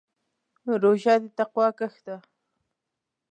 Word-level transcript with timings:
روژه 0.83 1.15
د 1.21 1.25
تقوا 1.37 1.67
کښت 1.79 2.01
دی. 2.07 2.17